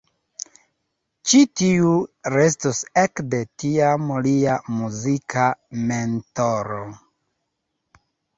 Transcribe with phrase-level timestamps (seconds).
[1.33, 1.91] Ĉi tiu
[2.33, 5.47] restos ekde tiam lia muzika
[5.93, 6.83] mentoro.